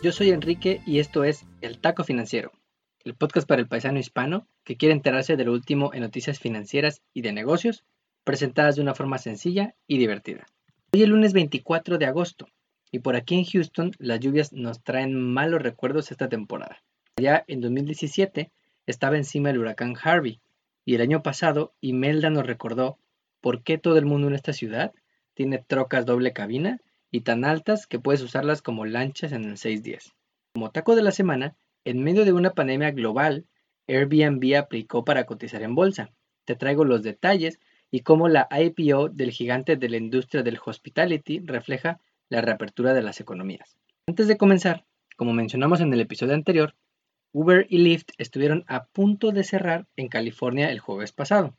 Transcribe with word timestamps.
Yo 0.00 0.12
soy 0.12 0.30
Enrique 0.30 0.80
y 0.86 1.00
esto 1.00 1.24
es 1.24 1.44
El 1.60 1.80
Taco 1.80 2.04
Financiero, 2.04 2.52
el 3.02 3.16
podcast 3.16 3.48
para 3.48 3.60
el 3.60 3.66
paisano 3.66 3.98
hispano 3.98 4.46
que 4.62 4.76
quiere 4.76 4.94
enterarse 4.94 5.36
de 5.36 5.44
lo 5.44 5.52
último 5.52 5.92
en 5.92 6.02
noticias 6.02 6.38
financieras 6.38 7.02
y 7.14 7.22
de 7.22 7.32
negocios, 7.32 7.84
presentadas 8.22 8.76
de 8.76 8.82
una 8.82 8.94
forma 8.94 9.18
sencilla 9.18 9.74
y 9.88 9.98
divertida. 9.98 10.46
Hoy 10.92 11.02
es 11.02 11.08
lunes 11.08 11.32
24 11.32 11.98
de 11.98 12.06
agosto 12.06 12.46
y 12.92 13.00
por 13.00 13.16
aquí 13.16 13.34
en 13.34 13.44
Houston 13.44 13.90
las 13.98 14.20
lluvias 14.20 14.52
nos 14.52 14.84
traen 14.84 15.20
malos 15.20 15.62
recuerdos 15.62 16.12
esta 16.12 16.28
temporada. 16.28 16.80
Ya 17.16 17.44
en 17.48 17.60
2017 17.60 18.52
estaba 18.86 19.16
encima 19.16 19.50
el 19.50 19.58
huracán 19.58 19.96
Harvey 20.00 20.40
y 20.84 20.94
el 20.94 21.00
año 21.00 21.24
pasado 21.24 21.74
Imelda 21.80 22.30
nos 22.30 22.46
recordó 22.46 22.98
por 23.40 23.64
qué 23.64 23.78
todo 23.78 23.98
el 23.98 24.06
mundo 24.06 24.28
en 24.28 24.34
esta 24.34 24.52
ciudad 24.52 24.92
tiene 25.34 25.58
trocas 25.58 26.06
doble 26.06 26.32
cabina 26.32 26.78
y 27.10 27.22
tan 27.22 27.44
altas 27.44 27.86
que 27.86 27.98
puedes 27.98 28.22
usarlas 28.22 28.62
como 28.62 28.84
lanchas 28.84 29.32
en 29.32 29.44
el 29.44 29.56
610. 29.56 30.14
Como 30.54 30.70
taco 30.70 30.96
de 30.96 31.02
la 31.02 31.12
semana, 31.12 31.56
en 31.84 32.02
medio 32.02 32.24
de 32.24 32.32
una 32.32 32.50
pandemia 32.50 32.90
global, 32.90 33.46
Airbnb 33.86 34.56
aplicó 34.56 35.04
para 35.04 35.24
cotizar 35.24 35.62
en 35.62 35.74
bolsa. 35.74 36.10
Te 36.44 36.56
traigo 36.56 36.84
los 36.84 37.02
detalles 37.02 37.58
y 37.90 38.00
cómo 38.00 38.28
la 38.28 38.48
IPO 38.50 39.08
del 39.08 39.30
gigante 39.30 39.76
de 39.76 39.88
la 39.88 39.96
industria 39.96 40.42
del 40.42 40.58
hospitality 40.64 41.40
refleja 41.40 42.00
la 42.28 42.42
reapertura 42.42 42.92
de 42.92 43.02
las 43.02 43.20
economías. 43.20 43.78
Antes 44.06 44.28
de 44.28 44.36
comenzar, 44.36 44.84
como 45.16 45.32
mencionamos 45.32 45.80
en 45.80 45.92
el 45.92 46.00
episodio 46.00 46.34
anterior, 46.34 46.74
Uber 47.32 47.66
y 47.68 47.78
Lyft 47.78 48.10
estuvieron 48.18 48.64
a 48.68 48.86
punto 48.86 49.32
de 49.32 49.44
cerrar 49.44 49.86
en 49.96 50.08
California 50.08 50.70
el 50.70 50.80
jueves 50.80 51.12
pasado. 51.12 51.56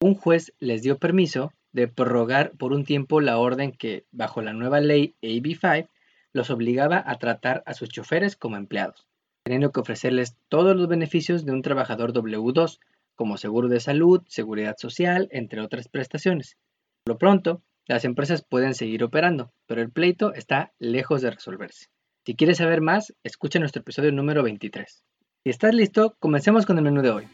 Un 0.00 0.14
juez 0.14 0.52
les 0.58 0.82
dio 0.82 0.98
permiso 0.98 1.52
de 1.72 1.88
prorrogar 1.88 2.52
por 2.52 2.72
un 2.72 2.84
tiempo 2.84 3.20
la 3.20 3.38
orden 3.38 3.72
que, 3.72 4.04
bajo 4.10 4.42
la 4.42 4.52
nueva 4.52 4.80
ley 4.80 5.14
AB5, 5.22 5.88
los 6.32 6.50
obligaba 6.50 7.02
a 7.04 7.18
tratar 7.18 7.62
a 7.66 7.74
sus 7.74 7.88
choferes 7.88 8.36
como 8.36 8.56
empleados, 8.56 9.06
teniendo 9.44 9.72
que 9.72 9.80
ofrecerles 9.80 10.36
todos 10.48 10.76
los 10.76 10.88
beneficios 10.88 11.44
de 11.44 11.52
un 11.52 11.62
trabajador 11.62 12.12
W2, 12.12 12.78
como 13.14 13.36
seguro 13.36 13.68
de 13.68 13.80
salud, 13.80 14.22
seguridad 14.28 14.76
social, 14.78 15.28
entre 15.30 15.60
otras 15.60 15.88
prestaciones. 15.88 16.56
Por 17.04 17.14
lo 17.14 17.18
pronto, 17.18 17.62
las 17.86 18.04
empresas 18.04 18.42
pueden 18.42 18.74
seguir 18.74 19.02
operando, 19.02 19.52
pero 19.66 19.82
el 19.82 19.90
pleito 19.90 20.32
está 20.34 20.72
lejos 20.78 21.22
de 21.22 21.32
resolverse. 21.32 21.88
Si 22.24 22.36
quieres 22.36 22.58
saber 22.58 22.80
más, 22.80 23.14
escucha 23.24 23.58
nuestro 23.58 23.80
episodio 23.80 24.12
número 24.12 24.42
23. 24.42 25.02
Si 25.42 25.50
estás 25.50 25.74
listo, 25.74 26.16
comencemos 26.20 26.66
con 26.66 26.78
el 26.78 26.84
menú 26.84 27.02
de 27.02 27.10
hoy. 27.10 27.28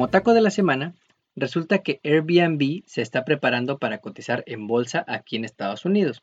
Como 0.00 0.08
taco 0.08 0.32
de 0.32 0.40
la 0.40 0.50
semana, 0.50 0.94
resulta 1.36 1.82
que 1.82 2.00
Airbnb 2.04 2.84
se 2.86 3.02
está 3.02 3.26
preparando 3.26 3.78
para 3.78 3.98
cotizar 3.98 4.42
en 4.46 4.66
bolsa 4.66 5.04
aquí 5.06 5.36
en 5.36 5.44
Estados 5.44 5.84
Unidos. 5.84 6.22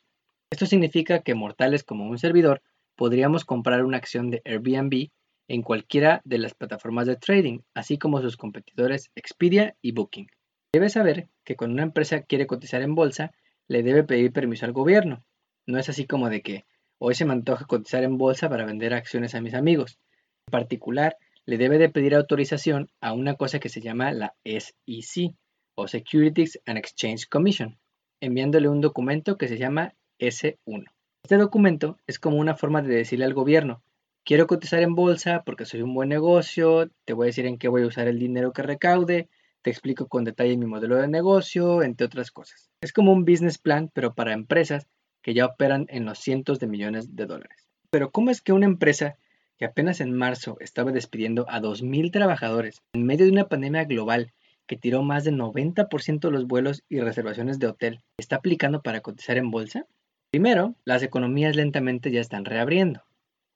Esto 0.50 0.66
significa 0.66 1.22
que 1.22 1.36
mortales 1.36 1.84
como 1.84 2.10
un 2.10 2.18
servidor 2.18 2.64
podríamos 2.96 3.46
comprar 3.46 3.86
una 3.86 3.98
acción 3.98 4.32
de 4.32 4.42
Airbnb 4.46 5.10
en 5.48 5.62
cualquiera 5.62 6.22
de 6.26 6.40
las 6.40 6.56
plataformas 6.56 7.06
de 7.06 7.18
trading, 7.18 7.60
así 7.76 8.00
como 8.00 8.20
sus 8.20 8.36
competidores 8.36 9.12
Expedia 9.14 9.76
y 9.84 9.92
Booking. 9.92 10.26
Debes 10.74 10.94
saber 10.94 11.30
que 11.44 11.56
cuando 11.56 11.76
una 11.76 11.84
empresa 11.84 12.24
quiere 12.24 12.48
cotizar 12.48 12.82
en 12.82 12.96
bolsa, 12.96 13.32
le 13.68 13.84
debe 13.84 14.04
pedir 14.04 14.34
permiso 14.34 14.66
al 14.66 14.74
gobierno. 14.74 15.24
No 15.68 15.78
es 15.78 15.88
así 15.88 16.08
como 16.08 16.32
de 16.32 16.42
que 16.42 16.66
hoy 16.98 17.14
se 17.14 17.26
me 17.26 17.34
antoja 17.34 17.66
cotizar 17.66 18.04
en 18.04 18.18
bolsa 18.18 18.50
para 18.50 18.66
vender 18.66 18.96
acciones 18.96 19.36
a 19.36 19.42
mis 19.42 19.54
amigos. 19.54 20.00
En 20.48 20.52
particular, 20.52 21.16
le 21.48 21.58
debe 21.58 21.78
de 21.78 21.90
pedir 21.90 22.14
autorización 22.14 22.90
a 23.00 23.14
una 23.14 23.36
cosa 23.36 23.60
que 23.60 23.70
se 23.70 23.80
llama 23.80 24.12
la 24.12 24.36
SEC 24.44 25.34
o 25.76 25.88
Securities 25.88 26.60
and 26.66 26.78
Exchange 26.78 27.28
Commission, 27.30 27.80
enviándole 28.20 28.68
un 28.68 28.82
documento 28.82 29.38
que 29.38 29.48
se 29.48 29.58
llama 29.58 29.94
S1. 30.20 30.84
Este 31.24 31.38
documento 31.38 31.98
es 32.06 32.20
como 32.20 32.36
una 32.38 32.56
forma 32.56 32.82
de 32.82 32.94
decirle 32.94 33.24
al 33.24 33.34
gobierno, 33.34 33.82
quiero 34.26 34.46
cotizar 34.46 34.82
en 34.82 34.94
bolsa 34.94 35.44
porque 35.46 35.64
soy 35.64 35.82
un 35.82 35.94
buen 35.94 36.10
negocio, 36.10 36.92
te 37.06 37.14
voy 37.14 37.28
a 37.28 37.32
decir 37.32 37.46
en 37.46 37.58
qué 37.58 37.70
voy 37.70 37.84
a 37.84 37.88
usar 37.88 38.10
el 38.10 38.20
dinero 38.20 38.52
que 38.52 38.64
recaude, 38.64 39.30
te 39.62 39.70
explico 39.70 40.08
con 40.08 40.26
detalle 40.26 40.58
mi 40.58 40.66
modelo 40.66 40.98
de 40.98 41.08
negocio, 41.08 41.82
entre 41.82 42.08
otras 42.08 42.30
cosas. 42.30 42.70
Es 42.82 42.92
como 42.92 43.14
un 43.14 43.24
business 43.24 43.58
plan, 43.58 43.90
pero 43.94 44.14
para 44.16 44.34
empresas 44.34 44.86
que 45.22 45.34
ya 45.34 45.46
operan 45.46 45.86
en 45.88 46.04
los 46.04 46.20
cientos 46.20 46.60
de 46.60 46.68
millones 46.68 47.16
de 47.16 47.26
dólares. 47.26 47.70
Pero 47.90 48.12
¿cómo 48.12 48.32
es 48.32 48.42
que 48.42 48.52
una 48.52 48.66
empresa 48.66 49.16
que 49.58 49.66
apenas 49.66 50.02
en 50.02 50.14
marzo 50.14 50.58
estaba 50.60 50.92
despidiendo 50.92 51.46
a 51.50 51.60
2.000 51.60 52.12
trabajadores 52.12 52.82
en 52.94 53.06
medio 53.06 53.26
de 53.26 53.32
una 53.32 53.48
pandemia 53.48 53.86
global 53.86 54.34
que 54.68 54.78
tiró 54.78 55.02
más 55.02 55.24
del 55.24 55.38
90% 55.38 56.20
de 56.20 56.32
los 56.32 56.46
vuelos 56.46 56.84
y 56.90 57.00
reservaciones 57.00 57.58
de 57.58 57.68
hotel, 57.68 58.02
está 58.18 58.38
aplicando 58.38 58.82
para 58.82 59.02
cotizar 59.02 59.38
en 59.38 59.50
bolsa? 59.50 59.88
Primero, 60.30 60.76
las 60.84 61.04
economías 61.04 61.56
lentamente 61.56 62.12
ya 62.12 62.22
están 62.22 62.46
reabriendo. 62.46 63.00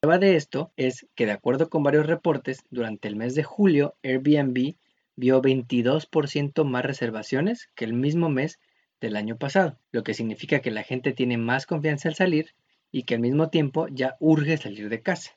La 0.02 0.08
prueba 0.08 0.20
de 0.20 0.36
esto 0.36 0.72
es 0.78 1.06
que 1.16 1.26
de 1.26 1.34
acuerdo 1.34 1.70
con 1.70 1.84
varios 1.84 2.08
reportes, 2.08 2.64
durante 2.72 3.08
el 3.08 3.16
mes 3.16 3.36
de 3.36 3.44
julio 3.44 3.96
Airbnb 4.02 4.76
vio 5.16 5.42
22% 5.42 6.64
más 6.64 6.86
reservaciones 6.86 7.70
que 7.76 7.86
el 7.86 7.94
mismo 7.94 8.30
mes 8.30 8.60
del 9.02 9.16
año 9.16 9.38
pasado, 9.38 9.78
lo 9.92 10.04
que 10.04 10.14
significa 10.14 10.60
que 10.60 10.72
la 10.72 10.84
gente 10.84 11.12
tiene 11.12 11.38
más 11.38 11.66
confianza 11.66 12.10
al 12.10 12.16
salir 12.16 12.56
y 12.92 13.04
que 13.04 13.16
al 13.16 13.22
mismo 13.22 13.50
tiempo 13.50 13.88
ya 13.90 14.16
urge 14.20 14.58
salir 14.58 14.90
de 14.90 15.02
casa. 15.02 15.32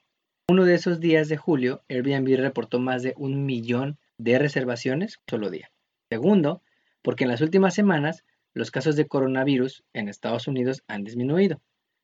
Uno 0.46 0.66
de 0.66 0.74
esos 0.74 1.00
días 1.00 1.28
de 1.28 1.38
julio, 1.38 1.82
Airbnb 1.88 2.36
reportó 2.36 2.78
más 2.78 3.02
de 3.02 3.14
un 3.16 3.46
millón 3.46 3.98
de 4.18 4.38
reservaciones 4.38 5.18
solo 5.26 5.48
día. 5.48 5.70
Segundo, 6.10 6.62
porque 7.00 7.24
en 7.24 7.30
las 7.30 7.40
últimas 7.40 7.72
semanas 7.72 8.24
los 8.52 8.70
casos 8.70 8.94
de 8.94 9.06
coronavirus 9.06 9.84
en 9.94 10.10
Estados 10.10 10.46
Unidos 10.46 10.84
han 10.86 11.02
disminuido. 11.02 11.62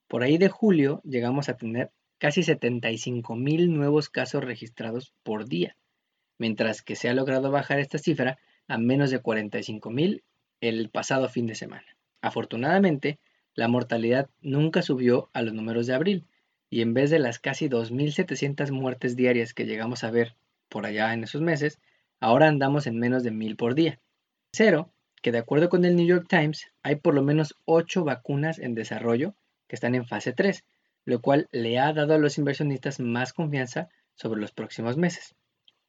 Por 0.09 0.23
ahí 0.23 0.39
de 0.39 0.49
julio 0.49 1.03
llegamos 1.05 1.51
a 1.51 1.59
tener 1.59 1.91
casi 2.17 2.43
75 2.43 3.37
mil 3.37 3.75
nuevos 3.75 4.09
casos 4.09 4.43
registrados 4.43 5.13
por 5.23 5.47
día, 5.47 5.77
mientras 6.39 6.81
que 6.81 6.97
se 6.97 7.11
ha 7.11 7.15
logrado 7.15 7.51
bajar 7.51 7.79
esta 7.79 7.99
cifra 7.99 8.39
a 8.69 8.79
menos 8.79 9.11
de 9.11 9.21
45 9.21 9.91
mil 9.91 10.25
el 10.63 10.89
pasado 10.89 11.29
fin 11.29 11.47
de 11.47 11.55
semana. 11.57 11.97
Afortunadamente, 12.23 13.19
la 13.55 13.69
mortalidad 13.69 14.31
nunca 14.41 14.81
subió 14.81 15.29
a 15.35 15.43
los 15.43 15.53
números 15.53 15.87
de 15.87 15.95
abril, 15.95 16.25
y 16.71 16.83
en 16.83 16.95
vez 16.95 17.11
de 17.11 17.19
las 17.19 17.41
casi 17.41 17.69
2.700 17.69 18.71
muertes 18.71 19.17
diarias 19.17 19.53
que 19.53 19.67
llegamos 19.67 20.05
a 20.05 20.11
ver 20.11 20.37
por 20.69 20.87
allá 20.87 21.13
en 21.13 21.25
esos 21.25 21.43
meses, 21.43 21.81
ahora 22.21 22.47
andamos 22.47 22.87
en 22.87 22.99
menos 22.99 23.25
de 23.25 23.33
1.000 23.33 23.57
por 23.57 23.75
día. 23.75 23.99
Cero, 24.55 24.93
que 25.21 25.33
de 25.33 25.39
acuerdo 25.39 25.69
con 25.69 25.85
el 25.85 25.97
New 25.97 26.07
York 26.07 26.27
Times, 26.29 26.69
hay 26.83 26.97
por 26.97 27.15
lo 27.15 27.23
menos 27.23 27.57
8 27.65 28.05
vacunas 28.05 28.59
en 28.61 28.75
desarrollo 28.75 29.35
que 29.67 29.75
están 29.75 29.95
en 29.95 30.07
fase 30.07 30.33
3, 30.33 30.65
lo 31.05 31.21
cual 31.21 31.49
le 31.51 31.79
ha 31.79 31.93
dado 31.93 32.15
a 32.15 32.19
los 32.19 32.39
inversionistas 32.39 33.01
más 33.01 33.33
confianza 33.33 33.89
sobre 34.15 34.41
los 34.41 34.53
próximos 34.53 34.97
meses. 34.97 35.35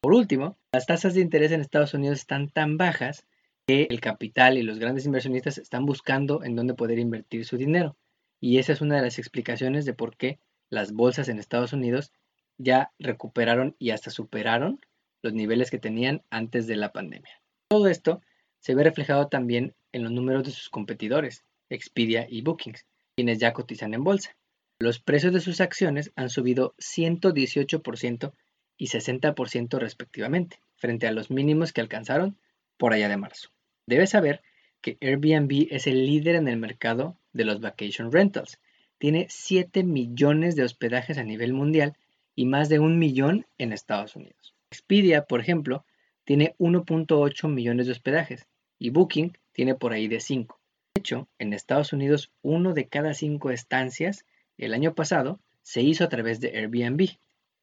Por 0.00 0.14
último, 0.14 0.58
las 0.72 0.86
tasas 0.86 1.14
de 1.14 1.20
interés 1.20 1.52
en 1.52 1.60
Estados 1.60 1.94
Unidos 1.94 2.18
están 2.18 2.48
tan 2.48 2.76
bajas 2.76 3.24
que 3.66 3.86
el 3.88 4.00
capital 4.00 4.58
y 4.58 4.62
los 4.62 4.80
grandes 4.80 5.06
inversionistas 5.06 5.58
están 5.58 5.86
buscando 5.86 6.42
en 6.42 6.56
dónde 6.56 6.74
poder 6.74 6.98
invertir 6.98 7.44
su 7.44 7.56
dinero. 7.56 7.96
Y 8.40 8.58
esa 8.58 8.72
es 8.72 8.80
una 8.80 8.96
de 8.96 9.02
las 9.02 9.20
explicaciones 9.20 9.84
de 9.84 9.94
por 9.94 10.16
qué 10.16 10.40
las 10.72 10.92
bolsas 10.92 11.28
en 11.28 11.38
Estados 11.38 11.74
Unidos 11.74 12.12
ya 12.56 12.92
recuperaron 12.98 13.76
y 13.78 13.90
hasta 13.90 14.10
superaron 14.10 14.80
los 15.20 15.34
niveles 15.34 15.70
que 15.70 15.78
tenían 15.78 16.22
antes 16.30 16.66
de 16.66 16.76
la 16.76 16.92
pandemia. 16.92 17.42
Todo 17.68 17.88
esto 17.88 18.22
se 18.58 18.74
ve 18.74 18.82
reflejado 18.82 19.28
también 19.28 19.74
en 19.92 20.02
los 20.02 20.12
números 20.12 20.44
de 20.44 20.50
sus 20.50 20.70
competidores, 20.70 21.44
Expedia 21.68 22.26
y 22.26 22.40
Bookings, 22.40 22.86
quienes 23.14 23.38
ya 23.38 23.52
cotizan 23.52 23.92
en 23.92 24.02
bolsa. 24.02 24.34
Los 24.78 24.98
precios 24.98 25.34
de 25.34 25.40
sus 25.40 25.60
acciones 25.60 26.10
han 26.16 26.30
subido 26.30 26.74
118% 26.78 28.32
y 28.78 28.86
60% 28.86 29.78
respectivamente, 29.78 30.58
frente 30.76 31.06
a 31.06 31.12
los 31.12 31.30
mínimos 31.30 31.74
que 31.74 31.82
alcanzaron 31.82 32.38
por 32.78 32.94
allá 32.94 33.10
de 33.10 33.18
marzo. 33.18 33.50
Debes 33.86 34.10
saber 34.10 34.42
que 34.80 34.96
Airbnb 35.02 35.68
es 35.70 35.86
el 35.86 36.06
líder 36.06 36.36
en 36.36 36.48
el 36.48 36.56
mercado 36.56 37.18
de 37.34 37.44
los 37.44 37.60
vacation 37.60 38.10
rentals 38.10 38.58
tiene 39.02 39.26
7 39.28 39.82
millones 39.82 40.54
de 40.54 40.62
hospedajes 40.62 41.18
a 41.18 41.24
nivel 41.24 41.54
mundial 41.54 41.96
y 42.36 42.46
más 42.46 42.68
de 42.68 42.78
un 42.78 43.00
millón 43.00 43.46
en 43.58 43.72
Estados 43.72 44.14
Unidos. 44.14 44.54
Expedia, 44.70 45.24
por 45.24 45.40
ejemplo, 45.40 45.84
tiene 46.22 46.54
1.8 46.60 47.48
millones 47.48 47.86
de 47.86 47.92
hospedajes 47.92 48.46
y 48.78 48.90
Booking 48.90 49.36
tiene 49.50 49.74
por 49.74 49.92
ahí 49.92 50.06
de 50.06 50.20
5. 50.20 50.56
De 50.94 51.00
hecho, 51.00 51.26
en 51.40 51.52
Estados 51.52 51.92
Unidos, 51.92 52.30
uno 52.42 52.74
de 52.74 52.86
cada 52.86 53.12
cinco 53.12 53.50
estancias 53.50 54.24
el 54.56 54.72
año 54.72 54.94
pasado 54.94 55.40
se 55.62 55.82
hizo 55.82 56.04
a 56.04 56.08
través 56.08 56.38
de 56.38 56.56
Airbnb. 56.56 57.08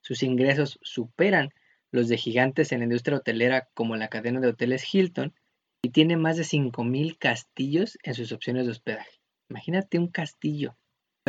Sus 0.02 0.24
ingresos 0.24 0.78
superan 0.82 1.54
los 1.90 2.10
de 2.10 2.18
gigantes 2.18 2.74
en 2.74 2.80
la 2.80 2.84
industria 2.84 3.16
hotelera 3.16 3.70
como 3.74 3.96
la 3.96 4.10
cadena 4.10 4.42
de 4.42 4.50
hoteles 4.50 4.94
Hilton 4.94 5.34
y 5.82 5.92
tiene 5.92 6.18
más 6.18 6.36
de 6.36 6.44
5.000 6.44 7.18
castillos 7.18 7.98
en 8.04 8.14
sus 8.14 8.34
opciones 8.34 8.66
de 8.66 8.74
hospedaje. 8.74 9.22
Imagínate 9.48 9.98
un 9.98 10.10
castillo 10.10 10.76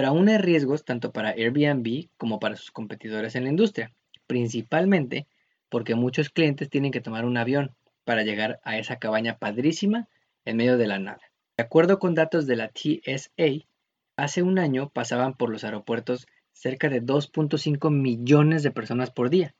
Pero 0.01 0.13
aún 0.13 0.31
hay 0.31 0.39
riesgos 0.39 0.87
tanto 0.87 1.13
para 1.13 1.33
Airbnb 1.33 2.09
como 2.17 2.41
para 2.41 2.57
sus 2.57 2.71
competidores 2.71 3.35
en 3.35 3.45
la 3.45 3.51
industria, 3.51 3.93
principalmente 4.27 5.27
porque 5.69 5.95
muchos 5.95 6.31
clientes 6.31 6.71
tienen 6.71 6.91
que 6.91 7.03
tomar 7.03 7.27
un 7.27 7.37
avión 7.37 7.77
para 8.05 8.23
llegar 8.23 8.61
a 8.65 8.79
esa 8.79 8.97
cabaña 8.97 9.37
padrísima 9.37 10.09
en 10.47 10.57
medio 10.57 10.79
de 10.79 10.87
la 10.87 10.99
nada. 10.99 11.21
De 11.59 11.65
acuerdo 11.65 11.99
con 11.99 12.15
datos 12.15 12.47
de 12.47 12.57
la 12.57 12.71
TSA, 12.71 13.67
hace 14.17 14.43
un 14.43 14.59
año 14.59 14.89
pasaban 14.89 15.35
por 15.35 15.51
los 15.51 15.65
aeropuertos 15.65 16.27
cerca 16.55 16.89
de 16.89 17.03
2.5 17.03 17.91
millones 17.91 18.63
de 18.63 18.71
personas 18.71 19.11
por 19.11 19.29
día. 19.29 19.55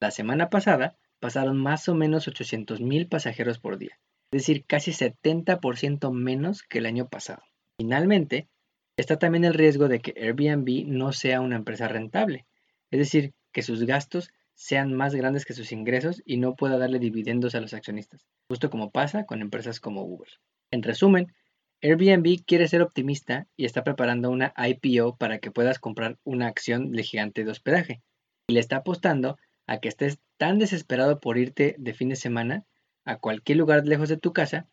La 0.00 0.10
semana 0.10 0.50
pasada 0.50 0.96
pasaron 1.20 1.56
más 1.56 1.88
o 1.88 1.94
menos 1.94 2.26
800 2.26 2.80
mil 2.80 3.06
pasajeros 3.06 3.60
por 3.60 3.78
día, 3.78 3.96
es 4.32 4.40
decir, 4.40 4.64
casi 4.66 4.90
70% 4.90 6.10
menos 6.10 6.64
que 6.64 6.78
el 6.78 6.86
año 6.86 7.06
pasado. 7.06 7.44
Finalmente, 7.78 8.48
está 8.96 9.18
también 9.18 9.44
el 9.44 9.54
riesgo 9.54 9.88
de 9.88 10.00
que 10.00 10.14
Airbnb 10.16 10.86
no 10.86 11.12
sea 11.12 11.40
una 11.40 11.56
empresa 11.56 11.88
rentable, 11.88 12.46
es 12.90 12.98
decir, 12.98 13.32
que 13.52 13.62
sus 13.62 13.84
gastos 13.84 14.30
sean 14.54 14.94
más 14.94 15.14
grandes 15.14 15.44
que 15.44 15.52
sus 15.52 15.72
ingresos 15.72 16.22
y 16.24 16.36
no 16.36 16.54
pueda 16.54 16.78
darle 16.78 16.98
dividendos 16.98 17.54
a 17.54 17.60
los 17.60 17.74
accionistas, 17.74 18.26
justo 18.48 18.70
como 18.70 18.90
pasa 18.90 19.24
con 19.24 19.42
empresas 19.42 19.80
como 19.80 20.04
Uber. 20.04 20.28
En 20.70 20.82
resumen, 20.82 21.34
Airbnb 21.82 22.44
quiere 22.46 22.68
ser 22.68 22.82
optimista 22.82 23.46
y 23.56 23.64
está 23.66 23.84
preparando 23.84 24.30
una 24.30 24.54
IPO 24.56 25.16
para 25.16 25.38
que 25.38 25.50
puedas 25.50 25.78
comprar 25.78 26.18
una 26.24 26.46
acción 26.46 26.90
del 26.90 27.02
gigante 27.02 27.44
de 27.44 27.50
hospedaje. 27.50 28.02
Y 28.48 28.54
le 28.54 28.60
está 28.60 28.76
apostando 28.76 29.36
a 29.66 29.80
que 29.80 29.88
estés 29.88 30.18
tan 30.38 30.58
desesperado 30.58 31.20
por 31.20 31.36
irte 31.36 31.74
de 31.78 31.94
fin 31.94 32.08
de 32.08 32.16
semana 32.16 32.64
a 33.04 33.18
cualquier 33.18 33.58
lugar 33.58 33.86
lejos 33.86 34.08
de 34.08 34.16
tu 34.16 34.32
casa, 34.32 34.66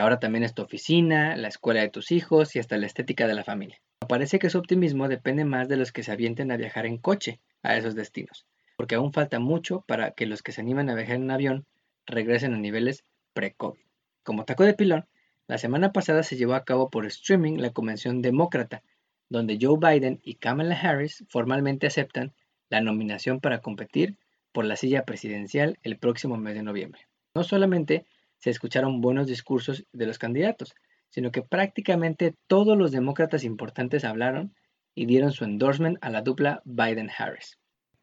ahora 0.00 0.18
también 0.18 0.44
es 0.44 0.54
tu 0.54 0.62
oficina, 0.62 1.36
la 1.36 1.48
escuela 1.48 1.80
de 1.80 1.90
tus 1.90 2.12
hijos 2.12 2.56
y 2.56 2.58
hasta 2.58 2.78
la 2.78 2.86
estética 2.86 3.26
de 3.26 3.34
la 3.34 3.44
familia. 3.44 3.80
Parece 4.08 4.38
que 4.38 4.50
su 4.50 4.58
optimismo 4.58 5.08
depende 5.08 5.44
más 5.44 5.68
de 5.68 5.76
los 5.76 5.92
que 5.92 6.02
se 6.02 6.12
avienten 6.12 6.50
a 6.50 6.56
viajar 6.56 6.86
en 6.86 6.98
coche 6.98 7.40
a 7.62 7.76
esos 7.76 7.94
destinos, 7.94 8.46
porque 8.76 8.94
aún 8.94 9.12
falta 9.12 9.38
mucho 9.38 9.84
para 9.86 10.12
que 10.12 10.26
los 10.26 10.42
que 10.42 10.52
se 10.52 10.60
animan 10.60 10.90
a 10.90 10.94
viajar 10.94 11.16
en 11.16 11.30
avión 11.30 11.66
regresen 12.06 12.54
a 12.54 12.58
niveles 12.58 13.04
pre-COVID. 13.34 13.80
Como 14.22 14.44
taco 14.44 14.64
de 14.64 14.74
pilón, 14.74 15.06
la 15.46 15.58
semana 15.58 15.92
pasada 15.92 16.22
se 16.22 16.36
llevó 16.36 16.54
a 16.54 16.64
cabo 16.64 16.90
por 16.90 17.06
streaming 17.06 17.58
la 17.58 17.70
convención 17.70 18.22
demócrata, 18.22 18.82
donde 19.28 19.58
Joe 19.60 19.78
Biden 19.78 20.20
y 20.22 20.36
Kamala 20.36 20.78
Harris 20.78 21.24
formalmente 21.28 21.86
aceptan 21.86 22.32
la 22.68 22.80
nominación 22.80 23.40
para 23.40 23.60
competir 23.60 24.16
por 24.52 24.64
la 24.64 24.76
silla 24.76 25.04
presidencial 25.04 25.78
el 25.82 25.98
próximo 25.98 26.36
mes 26.36 26.54
de 26.54 26.62
noviembre. 26.62 27.08
No 27.34 27.44
solamente 27.44 28.06
se 28.42 28.50
escucharon 28.50 29.00
buenos 29.00 29.28
discursos 29.28 29.84
de 29.92 30.04
los 30.04 30.18
candidatos, 30.18 30.74
sino 31.10 31.30
que 31.30 31.42
prácticamente 31.42 32.34
todos 32.48 32.76
los 32.76 32.90
demócratas 32.90 33.44
importantes 33.44 34.04
hablaron 34.04 34.52
y 34.96 35.06
dieron 35.06 35.30
su 35.30 35.44
endorsement 35.44 35.96
a 36.00 36.10
la 36.10 36.22
dupla 36.22 36.60
Biden-Harris. 36.64 37.58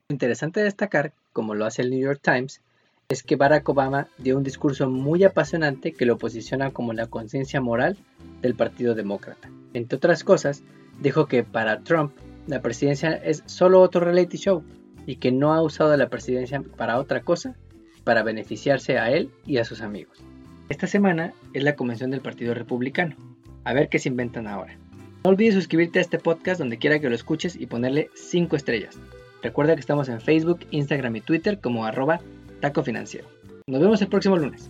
Interesante 0.08 0.64
destacar, 0.64 1.12
como 1.34 1.56
lo 1.56 1.66
hace 1.66 1.82
el 1.82 1.90
New 1.90 2.00
York 2.00 2.22
Times, 2.24 2.62
es 3.10 3.22
que 3.22 3.36
Barack 3.36 3.68
Obama 3.68 4.08
dio 4.18 4.38
un 4.38 4.44
discurso 4.44 4.90
muy 4.90 5.26
apasionante 5.26 5.92
que 5.92 6.06
lo 6.06 6.18
posiciona 6.18 6.72
como 6.72 6.94
la 6.94 7.08
conciencia 7.08 7.60
moral 7.60 7.98
del 8.42 8.56
Partido 8.56 8.96
Demócrata. 8.96 9.50
Entre 9.74 9.98
otras 9.98 10.24
cosas, 10.24 10.64
dijo 11.02 11.28
que 11.28 11.44
para 11.44 11.82
Trump 11.82 12.14
la 12.48 12.62
presidencia 12.62 13.12
es 13.12 13.44
solo 13.46 13.82
otro 13.82 14.02
reality 14.02 14.38
show 14.38 14.64
y 15.06 15.18
que 15.18 15.34
no 15.34 15.54
ha 15.54 15.62
usado 15.62 15.98
la 15.98 16.10
presidencia 16.10 16.64
para 16.78 16.98
otra 16.98 17.24
cosa, 17.24 17.58
para 18.06 18.24
beneficiarse 18.24 18.98
a 18.98 19.12
él 19.12 19.32
y 19.46 19.58
a 19.58 19.66
sus 19.66 19.82
amigos. 19.82 20.24
Esta 20.70 20.86
semana 20.86 21.34
es 21.54 21.64
la 21.64 21.76
convención 21.76 22.12
del 22.12 22.22
Partido 22.22 22.54
Republicano. 22.54 23.16
A 23.64 23.74
ver 23.74 23.90
qué 23.90 23.98
se 23.98 24.10
inventan 24.10 24.46
ahora. 24.46 24.78
No 25.24 25.32
olvides 25.32 25.56
suscribirte 25.56 25.98
a 25.98 26.04
este 26.04 26.20
podcast 26.20 26.60
donde 26.60 26.78
quiera 26.78 27.00
que 27.00 27.10
lo 27.10 27.16
escuches 27.16 27.56
y 27.56 27.66
ponerle 27.66 28.12
5 28.14 28.56
estrellas. 28.56 29.00
Recuerda 29.42 29.74
que 29.74 29.82
estamos 29.82 30.10
en 30.10 30.22
Facebook, 30.22 30.60
Instagram 30.70 31.16
y 31.16 31.22
Twitter 31.22 31.60
como 31.60 31.86
arroba 31.86 32.22
taco 32.62 32.84
financiero. 32.84 33.28
Nos 33.66 33.82
vemos 33.82 34.00
el 34.04 34.10
próximo 34.10 34.38
lunes. 34.38 34.70